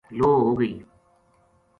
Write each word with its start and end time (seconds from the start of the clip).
لو 0.17 0.29
ہو 0.41 0.51
گئی 0.59 0.73